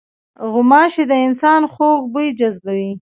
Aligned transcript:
غوماشې 0.51 1.03
د 1.11 1.13
انسان 1.25 1.61
خوږ 1.73 1.99
بوی 2.11 2.27
جذبوي. 2.39 2.91